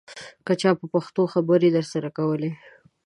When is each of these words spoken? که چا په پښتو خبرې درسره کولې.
که 0.45 0.53
چا 0.61 0.71
په 0.79 0.85
پښتو 0.93 1.21
خبرې 1.33 1.69
درسره 1.77 2.09
کولې. 2.17 2.51